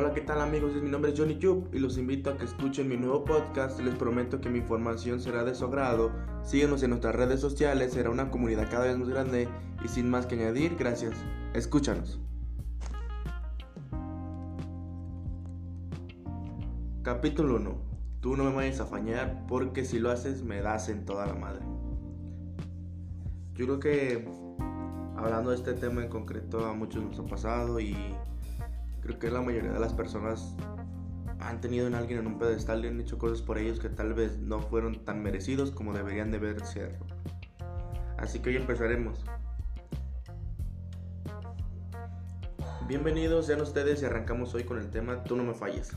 [0.00, 0.72] Hola, ¿qué tal amigos?
[0.76, 3.78] Mi nombre es Johnny Yup y los invito a que escuchen mi nuevo podcast.
[3.80, 6.10] Les prometo que mi información será de su agrado.
[6.42, 9.46] Síguenos en nuestras redes sociales, será una comunidad cada vez más grande
[9.84, 11.12] y sin más que añadir, gracias.
[11.52, 12.18] Escúchanos.
[17.02, 17.74] Capítulo 1.
[18.20, 21.34] Tú no me vayas a fañar porque si lo haces me das en toda la
[21.34, 21.66] madre.
[23.52, 24.26] Yo creo que
[25.18, 27.94] hablando de este tema en concreto a muchos nos ha pasado y
[29.10, 30.54] creo que la mayoría de las personas
[31.40, 34.14] han tenido en alguien en un pedestal y han hecho cosas por ellos que tal
[34.14, 36.96] vez no fueron tan merecidos como deberían de ser.
[38.18, 39.24] Así que hoy empezaremos.
[42.86, 45.90] Bienvenidos sean ustedes y arrancamos hoy con el tema Tú no me falles.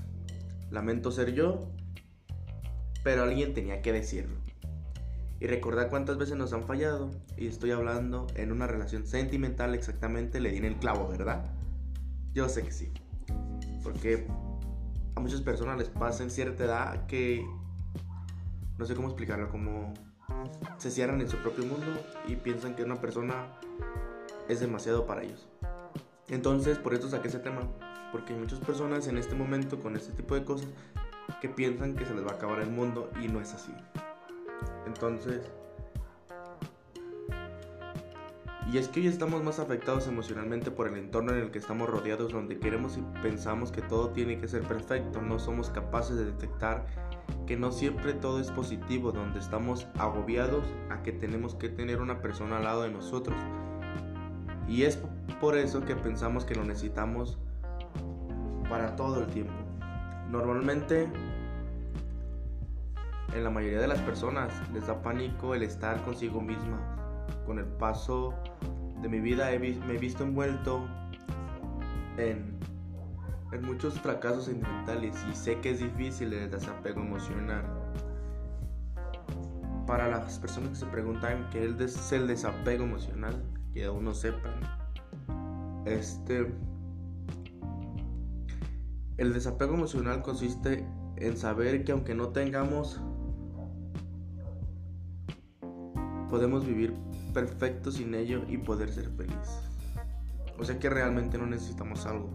[0.71, 1.69] Lamento ser yo,
[3.03, 4.37] pero alguien tenía que decirlo.
[5.39, 7.11] Y recordar cuántas veces nos han fallado.
[7.35, 11.53] Y estoy hablando en una relación sentimental exactamente, le di el clavo, ¿verdad?
[12.33, 12.93] Yo sé que sí.
[13.83, 14.27] Porque
[15.15, 17.45] a muchas personas les pasa en cierta edad que
[18.77, 19.93] no sé cómo explicarlo, como
[20.77, 23.59] se cierran en su propio mundo y piensan que una persona
[24.47, 25.47] es demasiado para ellos.
[26.29, 27.61] Entonces, por eso saqué ese tema,
[28.11, 30.67] porque hay muchas personas en este momento con este tipo de cosas
[31.41, 33.73] que piensan que se les va a acabar el mundo y no es así.
[34.87, 35.41] Entonces,
[38.73, 41.87] Y es que hoy estamos más afectados emocionalmente por el entorno en el que estamos
[41.87, 46.25] rodeados, donde queremos y pensamos que todo tiene que ser perfecto, no somos capaces de
[46.25, 46.87] detectar
[47.45, 52.19] que no siempre todo es positivo, donde estamos agobiados a que tenemos que tener una
[52.19, 53.37] persona al lado de nosotros.
[54.67, 54.97] Y es
[55.39, 57.37] por eso que pensamos que lo necesitamos
[58.71, 59.53] para todo el tiempo.
[60.31, 61.07] Normalmente,
[63.35, 67.02] en la mayoría de las personas les da pánico el estar consigo misma.
[67.45, 68.33] Con el paso
[69.01, 70.85] de mi vida me he visto envuelto
[72.17, 72.57] en,
[73.51, 77.65] en muchos fracasos sentimentales y sé que es difícil el desapego emocional.
[79.85, 84.53] Para las personas que se preguntan qué es el desapego emocional, que aún no sepan,
[85.85, 86.53] este,
[89.17, 93.01] el desapego emocional consiste en saber que aunque no tengamos,
[96.29, 96.95] podemos vivir
[97.33, 99.63] perfecto sin ello y poder ser feliz.
[100.57, 102.29] O sea que realmente no necesitamos algo.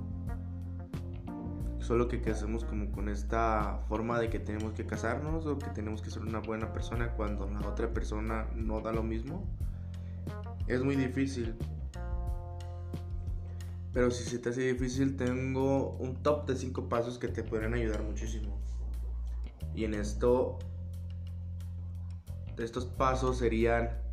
[1.79, 6.03] Solo que, hacemos como con esta forma de que tenemos que casarnos o que tenemos
[6.03, 9.47] que ser una buena persona cuando la otra persona no da lo mismo.
[10.67, 11.55] Es muy difícil.
[13.95, 17.73] Pero si se te hace difícil, tengo un top de 5 pasos que te podrían
[17.73, 18.61] ayudar muchísimo.
[19.75, 20.59] Y en esto,
[22.59, 24.08] estos pasos serían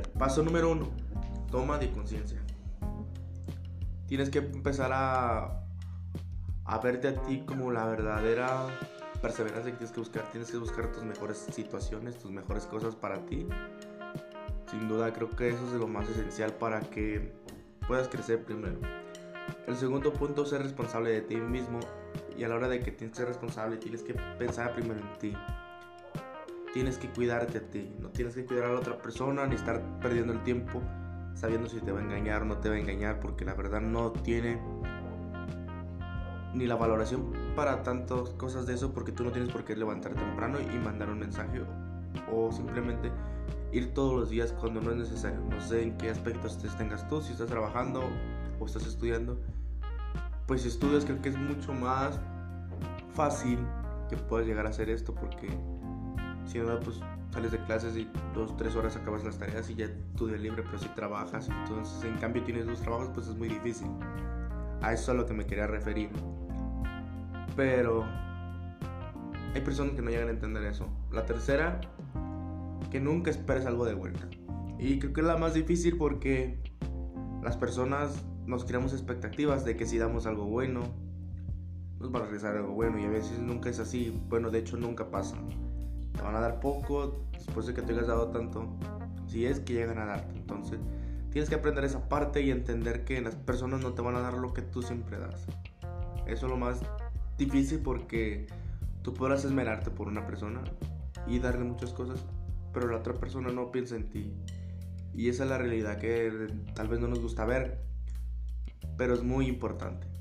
[0.00, 0.90] paso número uno,
[1.50, 2.40] toma de conciencia.
[4.06, 5.62] Tienes que empezar a,
[6.64, 8.66] a verte a ti como la verdadera
[9.20, 10.30] perseverancia que tienes que buscar.
[10.30, 13.46] Tienes que buscar tus mejores situaciones, tus mejores cosas para ti.
[14.70, 17.32] Sin duda creo que eso es lo más esencial para que
[17.86, 18.78] puedas crecer primero.
[19.66, 21.80] El segundo punto es ser responsable de ti mismo
[22.36, 25.18] y a la hora de que tienes que ser responsable tienes que pensar primero en
[25.18, 25.36] ti
[26.76, 29.80] tienes que cuidarte a ti, no tienes que cuidar a la otra persona ni estar
[29.98, 30.82] perdiendo el tiempo
[31.32, 33.80] sabiendo si te va a engañar o no te va a engañar, porque la verdad
[33.80, 34.60] no tiene
[36.52, 40.12] ni la valoración para tantas cosas de eso, porque tú no tienes por qué levantar
[40.12, 41.62] temprano y mandar un mensaje
[42.30, 43.10] o simplemente
[43.72, 45.40] ir todos los días cuando no es necesario.
[45.48, 48.02] No sé en qué aspectos te tengas tú, si estás trabajando
[48.60, 49.40] o estás estudiando.
[50.46, 52.20] Pues estudias creo que es mucho más
[53.14, 53.58] fácil
[54.10, 55.48] que puedas llegar a hacer esto porque
[56.46, 57.00] si no, pues
[57.32, 60.62] sales de clases y dos, tres horas acabas las tareas y ya tu día libre,
[60.62, 63.88] pero si trabajas, entonces en cambio tienes dos trabajos, pues es muy difícil.
[64.80, 66.10] A eso es a lo que me quería referir.
[67.56, 68.04] Pero
[69.54, 70.88] hay personas que no llegan a entender eso.
[71.10, 71.80] La tercera,
[72.90, 74.28] que nunca esperes algo de vuelta.
[74.78, 76.60] Y creo que es la más difícil porque
[77.42, 80.82] las personas nos creamos expectativas de que si damos algo bueno,
[81.98, 84.18] nos va a regresar algo bueno y a veces nunca es así.
[84.28, 85.36] Bueno, de hecho nunca pasa
[86.16, 88.66] te van a dar poco después de que te hayas dado tanto,
[89.26, 90.34] si es que llegan a darte.
[90.36, 90.80] Entonces,
[91.30, 94.34] tienes que aprender esa parte y entender que las personas no te van a dar
[94.34, 95.46] lo que tú siempre das.
[96.26, 96.80] Eso es lo más
[97.38, 98.46] difícil porque
[99.02, 100.62] tú podrás esmerarte por una persona
[101.26, 102.24] y darle muchas cosas,
[102.72, 104.34] pero la otra persona no piensa en ti.
[105.14, 107.78] Y esa es la realidad que tal vez no nos gusta ver,
[108.96, 110.15] pero es muy importante.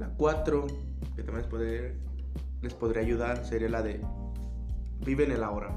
[0.00, 0.66] La 4,
[1.14, 1.46] que también
[2.62, 4.00] les, podría ayudar, sería la de
[5.04, 5.76] vive en el ahora.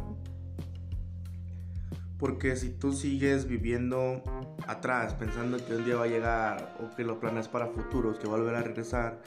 [2.17, 4.23] Porque si tú sigues viviendo
[4.65, 8.29] atrás, pensando que un día va a llegar o que lo planeas para futuros, que
[8.29, 9.19] va a volver a regresar,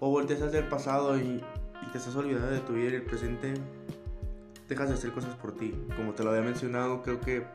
[0.00, 1.42] o volteas hacia el pasado y,
[1.90, 3.54] te estás olvidando de tu vida y el presente,
[4.68, 5.74] dejas de hacer cosas por ti.
[5.96, 7.46] Como te lo había mencionado, creo que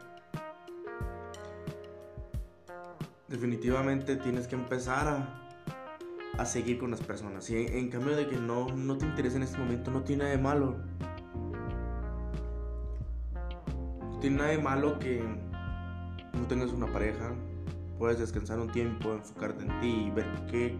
[3.27, 5.44] definitivamente tienes que empezar a,
[6.37, 7.49] a seguir con las personas.
[7.49, 10.35] Y en, cambio de que no, no te interesa en este momento, no tiene nada
[10.35, 10.75] de malo.
[14.01, 15.23] No tiene nada de malo que
[16.33, 17.31] no tengas una pareja,
[17.97, 20.77] puedes descansar un tiempo, enfocarte en ti y ver qué,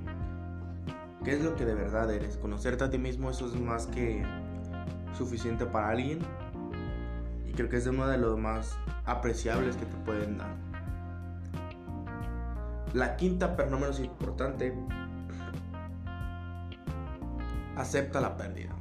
[1.24, 2.38] qué es lo que de verdad eres.
[2.38, 4.24] Conocerte a ti mismo, eso es más que
[5.18, 6.20] suficiente para alguien.
[7.48, 10.56] Y creo que es uno de los más apreciables que te pueden dar.
[12.94, 14.74] La quinta, pero no menos importante,
[17.76, 18.76] acepta la pérdida.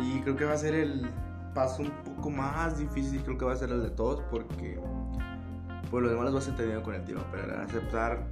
[0.00, 1.08] Y creo que va a ser el
[1.54, 4.80] paso un poco más difícil, creo que va a ser el de todos, porque
[5.90, 8.26] pues lo demás los vas entendiendo con el tiempo, pero aceptar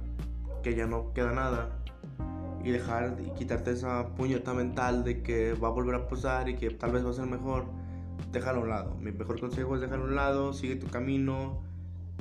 [0.63, 1.69] que ya no queda nada
[2.63, 6.55] y dejar y quitarte esa puñeta mental de que va a volver a pasar y
[6.55, 7.65] que tal vez va a ser mejor,
[8.31, 8.95] déjalo a un lado.
[8.95, 11.61] Mi mejor consejo es dejarlo a un lado, sigue tu camino,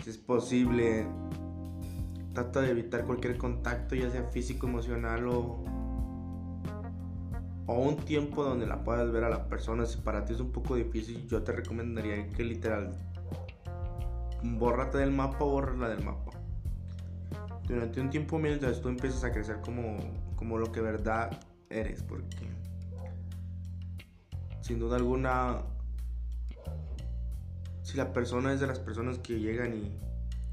[0.02, 1.06] si es posible,
[2.32, 5.64] trata de evitar cualquier contacto, ya sea físico, emocional o
[7.66, 9.86] o un tiempo donde la puedas ver a la persona.
[9.86, 12.92] Si para ti es un poco difícil, yo te recomendaría que literal
[14.42, 16.32] bórrate del mapa o bórrala del mapa.
[17.66, 19.98] Durante un tiempo mientras tú empiezas a crecer como,
[20.36, 21.36] como lo que verdad
[21.68, 22.48] eres, porque
[24.60, 25.62] sin duda alguna,
[27.82, 29.98] si la persona es de las personas que llegan y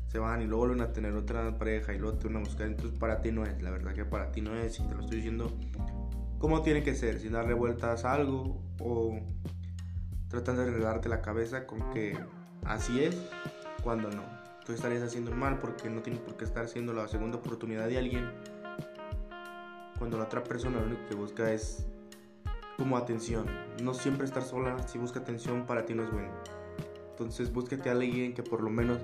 [0.08, 2.68] se van y luego vuelven a tener otra pareja y luego te van a buscar,
[2.68, 5.02] entonces para ti no es, la verdad que para ti no es, y te lo
[5.02, 5.52] estoy diciendo
[6.44, 9.18] como tiene que ser, sin darle vueltas a algo o
[10.28, 12.18] tratando de arreglarte la cabeza con que
[12.66, 13.16] así es
[13.82, 14.24] cuando no.
[14.66, 17.98] Tú estarías haciendo mal porque no tienes por qué estar haciendo la segunda oportunidad de
[17.98, 18.30] alguien
[19.98, 21.88] cuando la otra persona lo único que busca es
[22.78, 23.46] como atención.
[23.82, 26.34] No siempre estar sola, si busca atención para ti no es bueno.
[27.12, 28.98] Entonces búsquete a alguien que por lo menos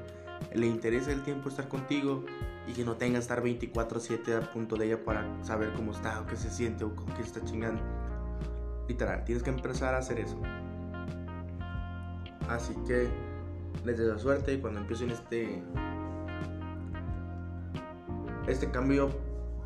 [0.53, 2.25] le interese el tiempo estar contigo
[2.69, 6.21] y que no tenga que estar 24/7 a punto de ella para saber cómo está
[6.21, 7.81] o qué se siente o con qué está chingando.
[8.88, 10.39] Literal, tienes que empezar a hacer eso.
[12.48, 13.10] Así que
[13.83, 15.63] les deseo suerte y cuando empiecen este
[18.48, 19.10] este cambio,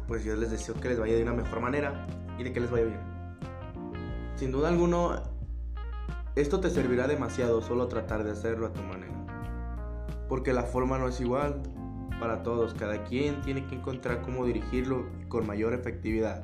[0.07, 2.07] pues yo les deseo que les vaya de una mejor manera
[2.37, 2.99] y de que les vaya bien.
[4.35, 5.23] Sin duda alguno,
[6.35, 9.13] esto te servirá demasiado solo tratar de hacerlo a tu manera.
[10.29, 11.61] Porque la forma no es igual,
[12.23, 12.73] para todos.
[12.73, 16.41] Cada quien tiene que encontrar cómo dirigirlo con mayor efectividad.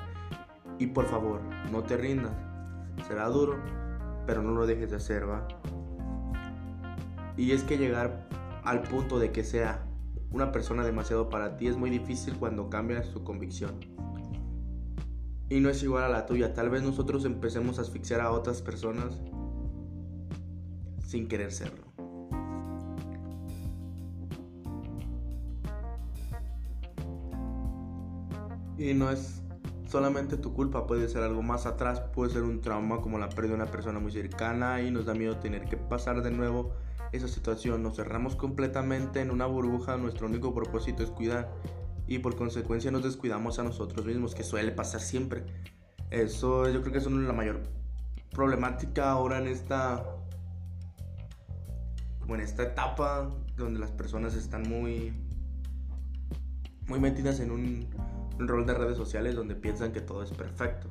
[0.78, 1.40] Y por favor,
[1.72, 2.34] no te rindas.
[3.08, 3.56] Será duro,
[4.28, 5.48] pero no lo dejes de hacer, ¿va?
[7.38, 8.28] Y es que llegar
[8.66, 9.86] al punto de que sea
[10.31, 13.80] una persona demasiado para ti es muy difícil cuando cambia su convicción.
[15.48, 16.54] Y no es igual a la tuya.
[16.54, 19.22] Tal vez nosotros empecemos a asfixiar a otras personas
[21.08, 21.88] sin querer serlo.
[28.80, 29.42] Y no es
[29.90, 33.50] solamente tu culpa, puede ser algo más atrás, puede ser un trauma como la pérdida
[33.50, 36.72] de una persona muy cercana y nos da miedo tener que pasar de nuevo
[37.12, 37.84] esa situación.
[37.84, 41.53] Nos cerramos completamente en una burbuja, nuestro único propósito es cuidar
[42.08, 45.44] y por consecuencia nos descuidamos a nosotros mismos, que suele pasar siempre.
[46.10, 47.63] Eso yo creo que es una, la mayor
[48.32, 50.06] problemática ahora en esta
[52.22, 55.12] como en esta etapa donde las personas están muy
[56.88, 57.88] muy metidas en un
[58.39, 60.88] un rol de redes sociales donde piensan que todo es perfecto.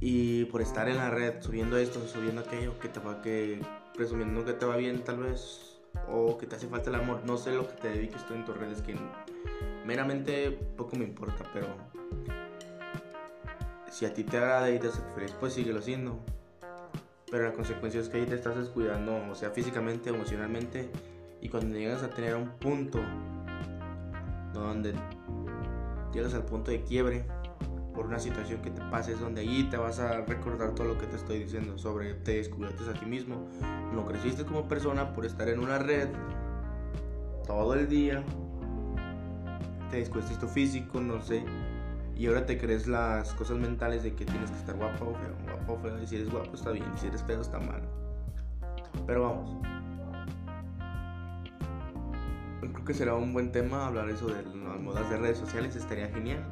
[0.00, 3.60] Y por estar en la red subiendo esto, subiendo aquello, que te va que
[3.94, 7.36] presumiendo que te va bien tal vez o que te hace falta el amor, no
[7.36, 8.96] sé lo que te dediques tú en tus redes que
[9.84, 11.66] meramente poco me importa, pero
[13.90, 16.18] si a ti te agrada y te hace feliz, pues síguelo haciendo.
[17.30, 20.90] Pero la consecuencia es que ahí te estás descuidando, o sea, físicamente, emocionalmente,
[21.40, 23.00] y cuando llegas a tener un punto
[24.52, 24.94] donde
[26.12, 27.24] llegas al punto de quiebre
[27.94, 31.06] por una situación que te pases donde allí te vas a recordar todo lo que
[31.06, 33.46] te estoy diciendo sobre te descubriste a ti mismo,
[33.92, 36.08] no creciste como persona por estar en una red
[37.46, 38.22] todo el día,
[39.90, 41.44] te descuidaste tu físico, no sé,
[42.16, 45.34] y ahora te crees las cosas mentales de que tienes que estar guapo o feo,
[45.44, 47.82] guapo o feo, y si eres guapo está bien, y si eres feo está mal.
[49.06, 49.56] Pero vamos,
[52.70, 56.08] creo que será un buen tema hablar eso de las modas de redes sociales, estaría
[56.08, 56.44] genial.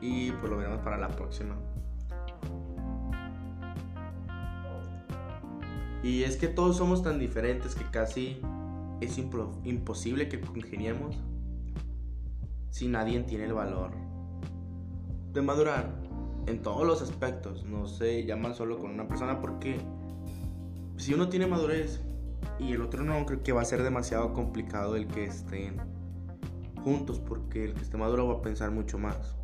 [0.00, 1.56] Y pues lo veremos para la próxima.
[6.02, 8.40] Y es que todos somos tan diferentes que casi
[9.00, 11.16] es imposible que congeniemos
[12.70, 13.92] si nadie tiene el valor
[15.32, 15.94] de madurar
[16.46, 17.64] en todos los aspectos.
[17.64, 19.78] No se llaman solo con una persona porque
[20.96, 22.02] si uno tiene madurez
[22.58, 25.80] y el otro no, creo que va a ser demasiado complicado el que estén
[26.82, 29.36] juntos porque el que esté maduro va a pensar mucho más.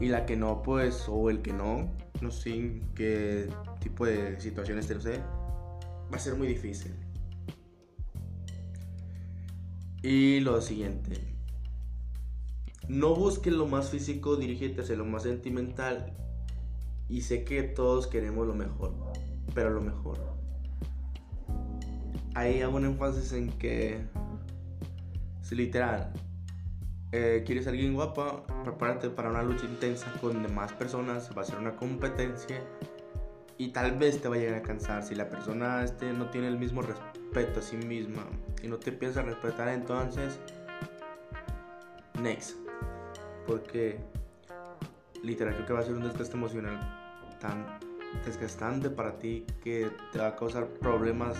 [0.00, 1.90] Y la que no, pues, o el que no,
[2.20, 3.48] no sé qué
[3.80, 5.20] tipo de situaciones te sé,
[6.12, 6.94] va a ser muy difícil.
[10.02, 11.36] Y lo siguiente,
[12.88, 16.12] no busques lo más físico, dirígete hacia lo más sentimental.
[17.08, 18.94] Y sé que todos queremos lo mejor,
[19.56, 20.18] pero lo mejor.
[22.34, 24.04] Ahí hago un énfasis en que,
[25.40, 26.12] si literal,
[27.12, 31.44] eh, quieres a alguien guapa, prepárate para una lucha intensa con demás personas, va a
[31.46, 32.62] ser una competencia
[33.56, 35.02] y tal vez te va a llegar a cansar.
[35.02, 38.26] Si la persona este, no tiene el mismo respeto a sí misma
[38.62, 40.38] y no te piensa respetar, entonces,
[42.20, 42.58] next.
[43.46, 43.98] Porque
[45.22, 46.78] literal creo que va a ser un desgaste emocional
[47.40, 47.85] tan
[48.24, 51.36] desgastante para ti que te va a causar problemas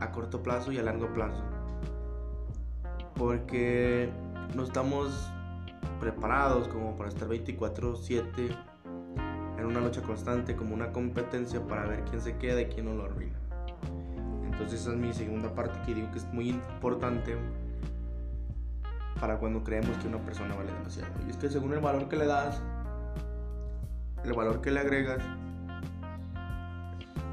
[0.00, 1.42] a corto plazo y a largo plazo.
[3.14, 4.10] Porque
[4.54, 5.30] no estamos
[6.00, 8.56] preparados como para estar 24/7
[9.58, 12.94] en una lucha constante como una competencia para ver quién se queda y quién no
[12.94, 13.38] lo arruina.
[14.44, 17.36] Entonces esa es mi segunda parte que digo que es muy importante
[19.20, 21.12] para cuando creemos que una persona vale demasiado.
[21.26, 22.60] Y es que según el valor que le das,
[24.24, 25.22] el valor que le agregas,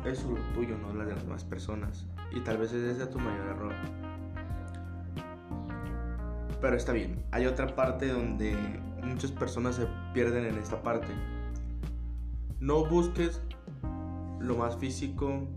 [0.05, 2.05] es lo tuyo, no la de las demás personas.
[2.31, 3.73] Y tal vez ese sea tu mayor error.
[6.59, 7.23] Pero está bien.
[7.31, 8.55] Hay otra parte donde
[9.03, 11.07] muchas personas se pierden en esta parte.
[12.59, 13.41] No busques
[14.39, 15.47] lo más físico,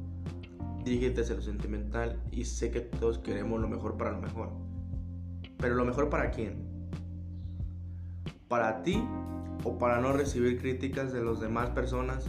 [0.85, 4.51] dirígete hacia lo sentimental y sé que todos queremos lo mejor para lo mejor.
[5.59, 6.67] Pero lo mejor para quién?
[8.49, 9.03] ¿Para ti
[9.65, 12.27] o para no recibir críticas de las demás personas?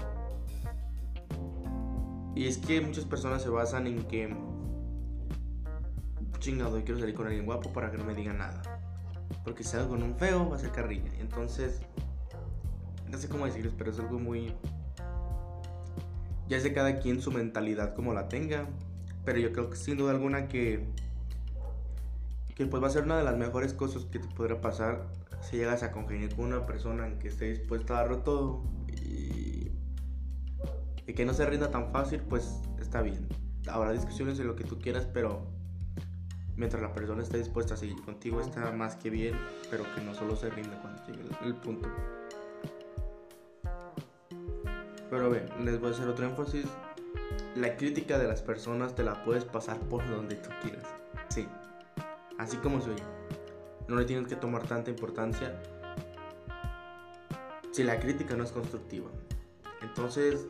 [2.36, 4.36] Y es que muchas personas se basan en que
[6.46, 8.62] chingado, quiero salir con alguien guapo para que no me diga nada.
[9.44, 11.12] Porque si salgo con un feo, va a ser carrilla.
[11.20, 11.82] Entonces,
[13.10, 14.54] no sé cómo decirles, pero es algo muy.
[16.48, 18.68] Ya de cada quien su mentalidad como la tenga.
[19.24, 20.86] Pero yo creo que sin duda alguna que.
[22.54, 25.08] Que pues va a ser una de las mejores cosas que te podrá pasar
[25.42, 28.63] si llegas a congeniar con una persona en que esté dispuesta a darlo todo.
[28.92, 29.64] Y.
[31.07, 33.27] Y que no se rinda tan fácil, pues está bien.
[33.67, 35.47] Habrá discusiones de lo que tú quieras, pero
[36.55, 39.35] mientras la persona esté dispuesta a seguir contigo está más que bien,
[39.69, 41.89] pero que no solo se rinda cuando llegue el, punto.
[45.09, 46.65] Pero ve, les voy a hacer otro énfasis.
[47.55, 50.85] La crítica de las personas te la puedes pasar por donde tú quieras.
[51.29, 51.47] Sí,
[52.38, 52.95] así como soy.
[53.88, 55.62] No le tienes que tomar tanta importancia
[57.71, 59.09] si la crítica no es constructiva.
[59.81, 60.47] Entonces,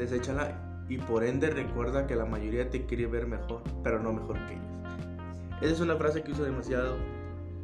[0.00, 4.36] deséchala y por ende recuerda que la mayoría te quiere ver mejor, pero no mejor
[4.46, 4.66] que ellos.
[5.60, 6.96] Esa es una frase que uso demasiado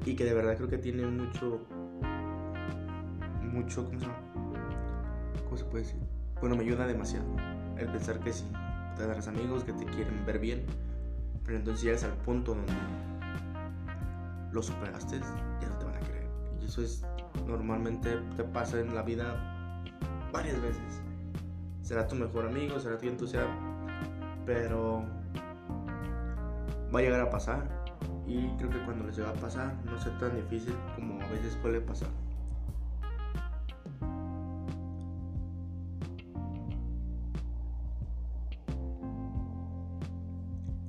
[0.05, 1.67] y que de verdad creo que tiene mucho,
[3.43, 4.07] mucho, ¿cómo se?
[5.45, 6.01] ¿Cómo se puede decir?
[6.41, 7.27] Bueno, me ayuda demasiado
[7.79, 8.45] el pensar que sí,
[8.97, 10.65] tendrás amigos que te quieren ver bien,
[11.45, 12.73] pero entonces llegas al punto donde
[14.53, 15.19] lo superaste,
[15.61, 16.29] ya no te van a creer.
[16.61, 17.05] Y eso es,
[17.47, 19.83] normalmente te pasa en la vida
[20.33, 21.06] varias veces.
[21.87, 23.55] Será tu mejor amigo, será tu entusiasmo,
[24.45, 25.05] pero
[26.93, 27.63] va a llegar a pasar
[28.27, 31.57] y creo que cuando les va a pasar no sea tan difícil como a veces
[31.63, 32.09] suele pasar.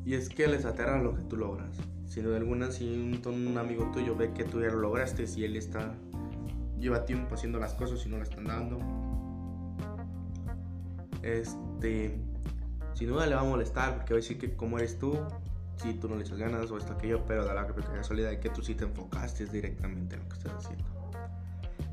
[0.04, 1.78] Y es que les aterra lo que tú logras.
[2.08, 5.58] Si de alguna, si un, amigo tuyo ve que tú ya lo lograste, si él
[5.58, 5.94] está,
[6.80, 8.80] lleva tiempo haciendo las cosas y no le están dando,
[11.28, 12.20] este,
[12.94, 15.18] sin duda le va a molestar porque va a decir que como eres tú,
[15.82, 18.50] si tú no le echas ganas o esto, aquello, pero da la casualidad de que
[18.50, 20.86] tú sí te enfocaste directamente en lo que estás haciendo.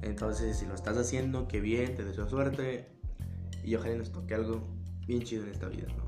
[0.02, 2.88] Entonces, si lo estás haciendo, qué bien, te deseo suerte
[3.62, 4.66] y ojalá nos toque algo
[5.06, 6.04] bien chido en esta vida, ¿no?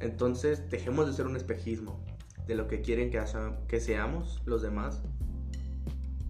[0.00, 2.00] Entonces, dejemos de ser un espejismo
[2.46, 3.22] de lo que quieren que,
[3.66, 5.02] que seamos los demás.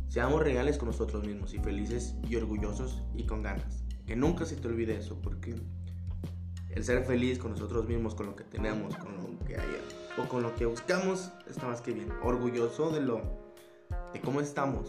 [0.08, 3.87] Seamos reales con nosotros mismos y felices y orgullosos y con ganas.
[4.08, 5.54] Que nunca se te olvide eso, porque
[6.70, 9.80] el ser feliz con nosotros mismos, con lo que tenemos, con lo que haya
[10.16, 12.10] o con lo que buscamos, está más que bien.
[12.22, 13.20] Orgulloso de lo
[14.14, 14.88] de cómo estamos.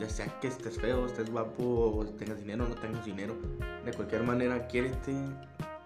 [0.00, 3.34] Ya sea que estés feo, estés guapo, o tengas dinero no tengas dinero.
[3.84, 5.12] De cualquier manera, quiérete.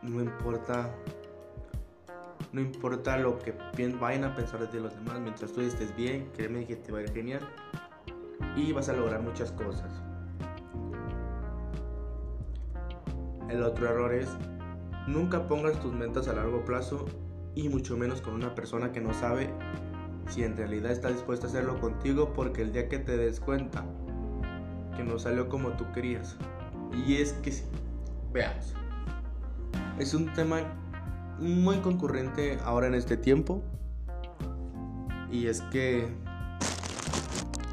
[0.03, 0.95] No importa.
[2.53, 3.53] No importa lo que
[4.01, 5.19] vayan a pensar de los demás.
[5.19, 7.43] Mientras tú estés bien, créeme que te va a ir genial.
[8.55, 10.08] Y vas a lograr muchas cosas.
[13.49, 14.29] El otro error es
[15.07, 17.07] nunca pongas tus metas a largo plazo
[17.55, 19.51] y mucho menos con una persona que no sabe
[20.29, 23.85] si en realidad está dispuesta a hacerlo contigo porque el día que te des cuenta
[24.97, 26.37] que no salió como tú querías.
[27.07, 27.65] Y es que sí,
[28.33, 28.75] veamos.
[29.99, 30.61] Es un tema
[31.39, 33.63] muy concurrente ahora en este tiempo.
[35.31, 36.09] Y es que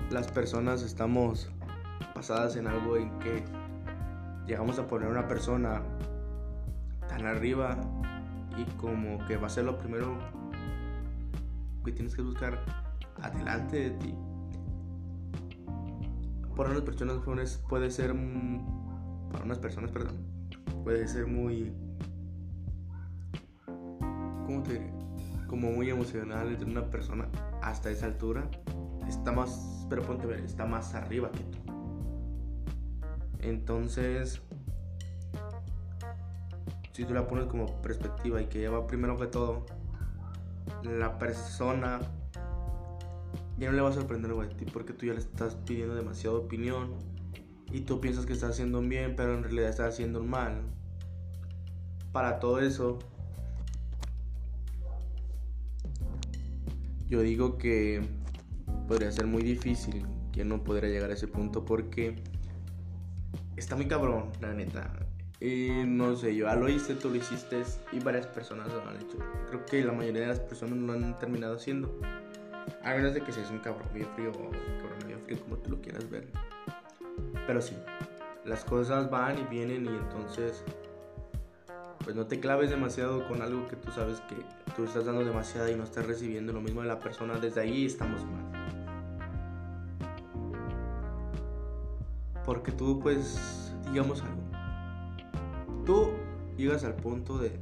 [0.09, 1.49] las personas estamos
[2.15, 3.43] basadas en algo en que
[4.47, 5.81] llegamos a poner a una persona
[7.07, 7.77] tan arriba
[8.57, 10.17] y como que va a ser lo primero
[11.83, 12.59] que tienes que buscar
[13.21, 14.15] adelante de ti.
[16.55, 17.19] Para unas personas
[17.67, 18.15] puede ser
[19.31, 20.15] para unas personas, perdón,
[20.83, 21.73] puede ser muy
[24.45, 24.93] ¿cómo te diré?
[25.47, 27.27] Como muy emocional de una persona
[27.61, 28.49] hasta esa altura
[29.07, 31.64] está más, pero ponte a ver, está más arriba que tú.
[33.45, 34.41] Entonces,
[36.93, 39.67] si tú la pones como perspectiva y que lleva primero que todo,
[40.83, 41.99] la persona
[43.59, 46.37] ya no le va a sorprender a ti porque tú ya le estás pidiendo demasiada
[46.37, 46.95] opinión
[47.71, 50.61] y tú piensas que estás haciendo un bien, pero en realidad estás haciendo un mal.
[52.11, 52.97] Para todo eso,
[57.07, 58.01] yo digo que
[58.87, 62.23] podría ser muy difícil que no podría llegar a ese punto porque
[63.57, 64.91] está muy cabrón, la neta.
[65.41, 69.17] No sé, yo ya lo hice, tú lo hiciste y varias personas lo han hecho.
[69.47, 71.99] Creo que la mayoría de las personas lo han terminado haciendo.
[72.83, 75.71] A menos de que seas un cabrón bien frío o cabrón bien frío, como tú
[75.71, 76.27] lo quieras ver.
[77.45, 77.75] Pero sí,
[78.43, 80.63] las cosas van y vienen y entonces,
[82.03, 84.35] pues no te claves demasiado con algo que tú sabes que
[84.75, 87.37] tú estás dando demasiado y no estás recibiendo lo mismo de la persona.
[87.37, 88.44] Desde ahí estamos mal.
[92.45, 94.41] Porque tú, pues, digamos algo.
[95.83, 96.11] Tú
[96.57, 97.59] llegas al punto de,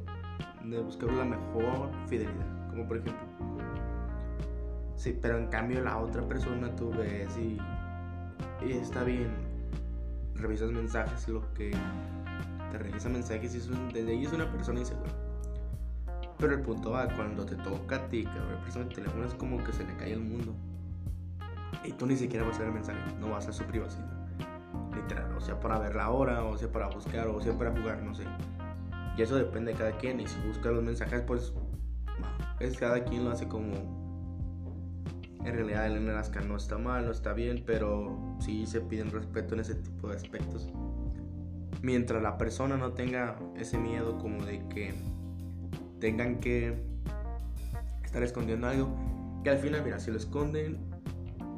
[0.82, 2.68] buscar la mejor fidelidad.
[2.70, 3.24] Como por ejemplo.
[4.96, 7.58] Sí, pero en cambio la otra persona tú ves y,
[8.62, 9.32] está bien.
[10.34, 11.70] Revisas mensajes, lo que
[12.70, 15.10] te revisa mensajes y es desde ahí es una persona insegura.
[16.38, 19.62] Pero el punto va cuando te toca a ti, que la el teléfono es como
[19.62, 20.52] que se le cae el mundo.
[21.84, 24.13] Y tú ni siquiera vas a ver el mensaje, no vas a su privacidad
[25.04, 28.02] literal, o sea para ver la hora, o sea para buscar, o sea para jugar,
[28.02, 28.24] no sé.
[29.16, 31.52] Y eso depende de cada quien, y si busca los mensajes, pues
[32.60, 34.02] es cada quien lo hace como...
[35.44, 39.54] En realidad el Alaska no está mal, no está bien, pero sí se piden respeto
[39.54, 40.72] en ese tipo de aspectos.
[41.82, 44.94] Mientras la persona no tenga ese miedo como de que
[46.00, 46.82] tengan que
[48.02, 48.88] estar escondiendo algo,
[49.44, 50.78] que al final, mira, si lo esconden,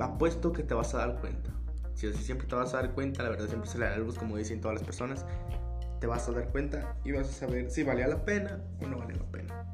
[0.00, 1.45] apuesto que te vas a dar cuenta.
[1.96, 4.18] Si así siempre te vas a dar cuenta, la verdad siempre se le da luz,
[4.18, 5.24] como dicen todas las personas.
[5.98, 8.98] Te vas a dar cuenta y vas a saber si valía la pena o no
[8.98, 9.66] valía la pena.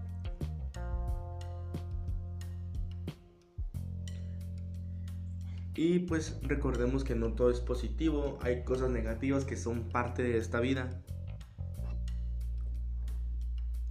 [5.74, 10.38] Y pues recordemos que no todo es positivo, hay cosas negativas que son parte de
[10.38, 10.90] esta vida.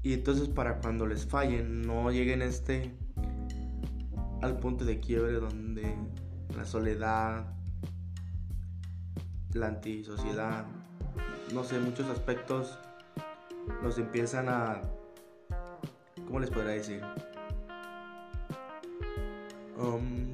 [0.03, 2.95] Y entonces para cuando les fallen, no lleguen este
[4.41, 5.95] al punto de quiebre donde
[6.55, 7.60] la soledad,
[9.53, 10.65] la antisociedad,
[11.53, 12.79] no sé, muchos aspectos
[13.81, 14.81] nos empiezan a,
[16.25, 17.01] ¿cómo les podría decir?
[19.77, 20.31] Um,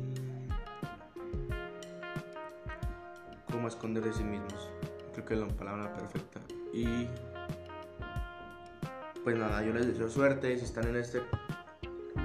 [3.51, 4.69] como esconder de sí mismos.
[5.13, 6.39] Creo que es la palabra perfecta.
[6.73, 7.07] Y
[9.23, 11.21] pues nada, yo les deseo suerte si están en este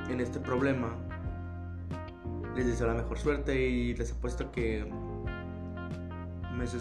[0.08, 0.94] en este problema.
[2.54, 4.86] Les deseo la mejor suerte y les apuesto que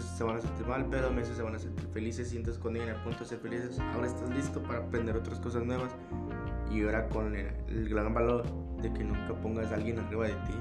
[0.00, 2.98] se van a sentir mal, pero meses se van a sentir felices, sientes con ella
[2.98, 3.78] a punto de ser felices.
[3.94, 5.94] Ahora estás listo para aprender otras cosas nuevas
[6.70, 8.44] y ahora con el, gran valor
[8.80, 10.54] de que nunca pongas a alguien arriba de ti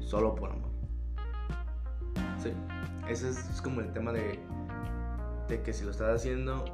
[0.00, 0.70] solo por amor.
[2.38, 2.52] Sí,
[3.08, 4.38] ese es, como el tema de,
[5.48, 6.64] de que si lo estás haciendo,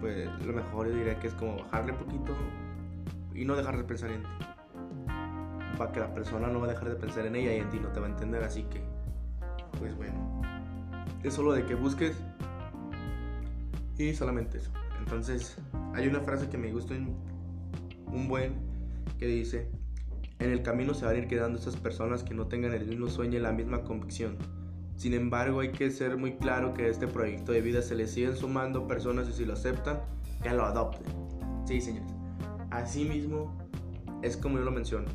[0.00, 2.34] pues lo mejor yo diría que es como bajarle poquito
[3.34, 4.28] y no dejar de pensar en ti.
[5.78, 7.78] Para que la persona no va a dejar de pensar en ella y en ti
[7.78, 8.82] no te va a entender, así que
[9.78, 10.42] pues bueno,
[11.22, 12.16] es solo de que busques
[13.96, 14.70] y solamente eso.
[14.98, 15.56] Entonces,
[15.94, 16.94] hay una frase que me gusta
[18.06, 18.54] un buen
[19.18, 19.70] que dice,
[20.38, 23.08] En el camino se van a ir quedando esas personas que no tengan el mismo
[23.08, 24.36] sueño y la misma convicción.
[24.94, 28.06] Sin embargo, hay que ser muy claro que a este proyecto de vida se le
[28.06, 30.00] siguen sumando personas y si lo aceptan,
[30.42, 31.06] que lo adopten.
[31.64, 32.12] Sí, señores.
[32.70, 33.56] Así mismo
[34.22, 35.06] es como yo lo menciono.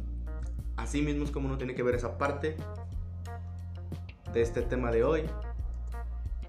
[0.76, 2.58] Así mismo es como uno tiene que ver esa parte
[4.34, 5.24] de este tema de hoy.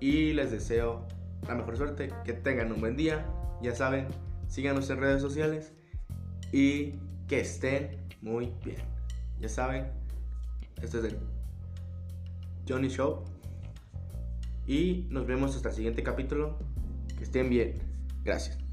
[0.01, 1.07] Y les deseo
[1.47, 3.27] la mejor suerte, que tengan un buen día.
[3.63, 4.09] Ya saben,
[4.49, 5.73] síganos en redes sociales
[6.53, 6.95] y
[7.29, 8.79] que estén muy bien.
[9.41, 9.87] Ya saben,
[10.83, 11.19] este es el
[12.69, 13.25] Johnny Show.
[14.67, 16.59] Y nos vemos hasta el siguiente capítulo.
[17.19, 17.75] Que estén bien.
[18.25, 18.64] Gracias.